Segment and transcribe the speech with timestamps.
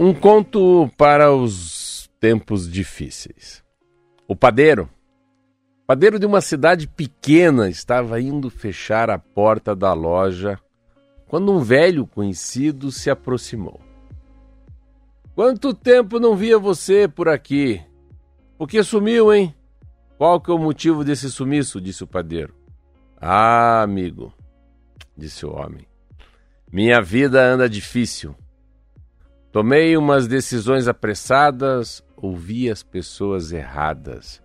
[0.00, 3.64] Um conto para os tempos difíceis.
[4.28, 4.88] O padeiro,
[5.88, 10.56] padeiro de uma cidade pequena, estava indo fechar a porta da loja
[11.26, 13.80] quando um velho conhecido se aproximou.
[15.34, 17.82] Quanto tempo não via você por aqui?
[18.56, 19.52] Por que sumiu, hein?
[20.16, 21.80] Qual que é o motivo desse sumiço?
[21.80, 22.54] disse o padeiro.
[23.20, 24.32] Ah, amigo,
[25.16, 25.84] disse o homem.
[26.70, 28.36] Minha vida anda difícil.
[29.50, 34.42] Tomei umas decisões apressadas, ouvi as pessoas erradas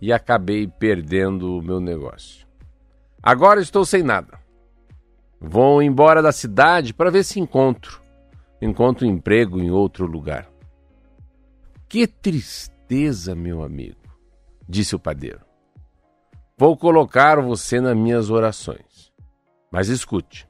[0.00, 2.46] e acabei perdendo o meu negócio.
[3.22, 4.38] Agora estou sem nada.
[5.40, 8.00] Vou embora da cidade para ver se encontro.
[8.60, 10.48] Encontro emprego em outro lugar.
[11.88, 14.00] Que tristeza, meu amigo,
[14.66, 15.40] disse o padeiro.
[16.56, 19.12] Vou colocar você nas minhas orações.
[19.70, 20.48] Mas escute,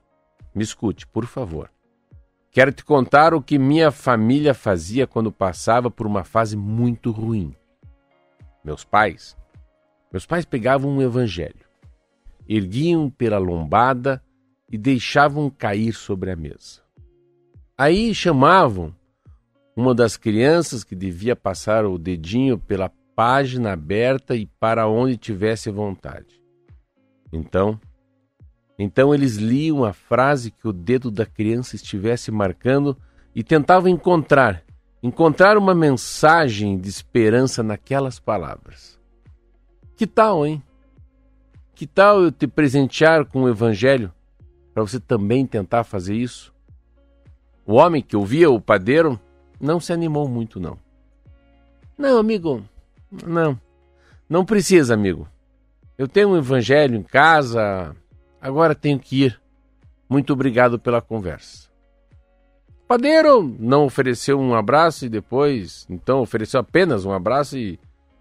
[0.55, 1.71] me escute, por favor.
[2.57, 7.55] Quero te contar o que minha família fazia quando passava por uma fase muito ruim.
[8.65, 9.37] Meus pais,
[10.11, 11.67] meus pais pegavam um evangelho,
[12.49, 14.25] erguiam pela lombada
[14.73, 16.81] e deixavam cair sobre a mesa.
[17.77, 18.97] Aí chamavam
[19.77, 25.71] uma das crianças que devia passar o dedinho pela página aberta e para onde tivesse
[25.71, 26.41] vontade.
[27.31, 27.79] Então,
[28.79, 32.97] então eles liam a frase que o dedo da criança estivesse marcando
[33.35, 34.63] e tentavam encontrar,
[35.03, 38.99] encontrar uma mensagem de esperança naquelas palavras.
[39.97, 40.63] Que tal, hein?
[41.75, 44.13] Que tal eu te presentear com o evangelho
[44.75, 46.53] para você também tentar fazer isso?
[47.67, 49.19] O homem que ouvia o padeiro
[49.61, 50.79] não se animou muito não.
[51.97, 52.63] Não, amigo,
[53.27, 53.59] não.
[54.29, 55.27] Não precisa, amigo.
[55.97, 57.97] Eu tenho um evangelho em casa,
[58.47, 59.41] Agora tenho que ir.
[60.09, 61.69] Muito obrigado pela conversa.
[62.85, 67.77] O padeiro não ofereceu um abraço e depois, então ofereceu apenas um abraço e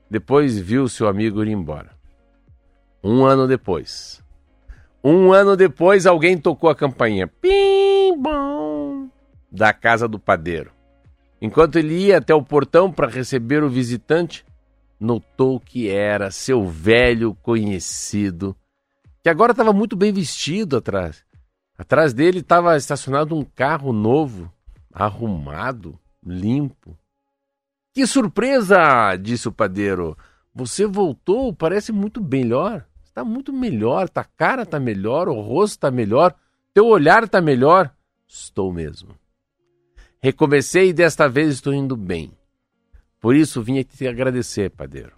[0.10, 1.92] depois viu seu amigo ir embora.
[3.04, 4.20] Um ano depois.
[5.04, 7.28] Um ano depois, alguém tocou a campainha.
[7.28, 9.08] Pim, bom!
[9.52, 10.72] Da casa do padeiro.
[11.40, 14.44] Enquanto ele ia até o portão para receber o visitante,
[15.00, 18.56] notou que era seu velho conhecido
[19.26, 21.26] que agora estava muito bem vestido atrás.
[21.76, 24.54] Atrás dele estava estacionado um carro novo,
[24.94, 26.96] arrumado, limpo.
[27.92, 29.16] Que surpresa!
[29.16, 30.16] disse o padeiro.
[30.54, 32.86] Você voltou, parece muito melhor.
[33.04, 36.36] Está muito melhor, tua cara está melhor, o rosto está melhor,
[36.72, 37.92] teu olhar está melhor.
[38.28, 39.10] Estou mesmo.
[40.22, 42.32] Recomecei e desta vez estou indo bem.
[43.20, 45.14] Por isso vim te agradecer, padeiro.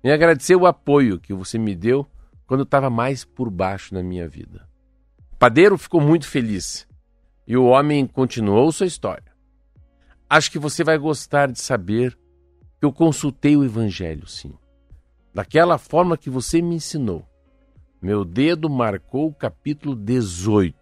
[0.00, 2.06] Me agradecer o apoio que você me deu
[2.46, 4.68] quando estava mais por baixo na minha vida.
[5.32, 6.86] O padeiro ficou muito feliz
[7.46, 9.32] e o homem continuou sua história.
[10.28, 12.16] Acho que você vai gostar de saber
[12.78, 14.54] que eu consultei o Evangelho, sim.
[15.34, 17.26] Daquela forma que você me ensinou.
[18.00, 20.74] Meu dedo marcou o capítulo 18.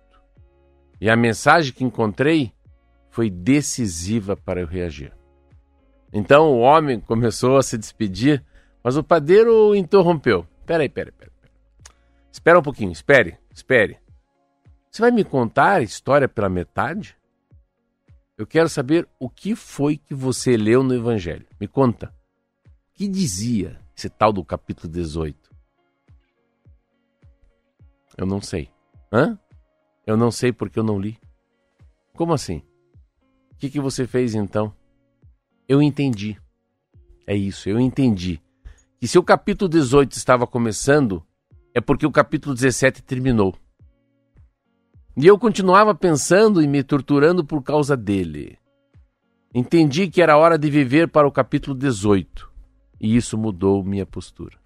[1.01, 2.53] E a mensagem que encontrei
[3.11, 5.13] foi decisiva para eu reagir.
[6.13, 8.45] Então o homem começou a se despedir,
[8.83, 10.47] mas o padeiro o interrompeu.
[10.65, 11.33] Peraí, peraí, peraí.
[12.33, 13.99] Espera um pouquinho, espere, espere.
[14.91, 17.17] Você vai me contar a história pela metade?
[18.37, 21.47] Eu quero saber o que foi que você leu no Evangelho.
[21.61, 22.15] Me conta.
[22.67, 25.51] O que dizia esse tal do capítulo 18?
[28.17, 28.71] Eu não sei.
[29.13, 29.39] Hã?
[30.07, 31.19] Eu não sei porque eu não li.
[32.15, 32.63] Como assim?
[33.53, 34.75] O que, que você fez então?
[35.69, 36.41] Eu entendi.
[37.27, 38.43] É isso, eu entendi.
[38.99, 41.25] Que se o capítulo 18 estava começando,
[41.75, 43.55] é porque o capítulo 17 terminou.
[45.17, 48.59] E eu continuava pensando e me torturando por causa dele.
[49.55, 52.51] Entendi que era hora de viver para o capítulo 18
[53.01, 54.57] e isso mudou minha postura.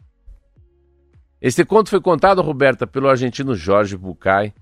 [1.41, 4.53] Este conto foi contado, Roberta, pelo argentino Jorge Bucay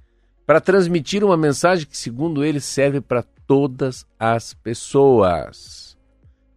[0.45, 5.97] para transmitir uma mensagem que, segundo ele, serve para todas as pessoas.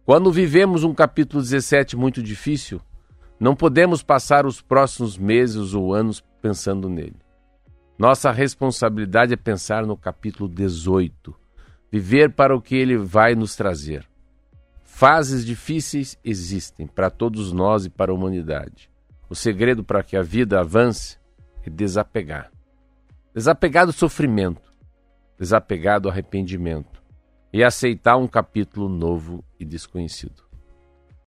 [0.04, 2.80] Quando vivemos um capítulo 17 muito difícil,
[3.38, 7.16] não podemos passar os próximos meses ou anos pensando nele.
[7.98, 11.34] Nossa responsabilidade é pensar no capítulo 18,
[11.90, 14.06] viver para o que ele vai nos trazer.
[14.82, 18.90] Fases difíceis existem para todos nós e para a humanidade.
[19.28, 21.18] O segredo para que a vida avance
[21.62, 22.50] é desapegar.
[23.34, 24.72] Desapegar do sofrimento,
[25.38, 27.02] desapegar do arrependimento
[27.52, 30.45] e aceitar um capítulo novo e desconhecido.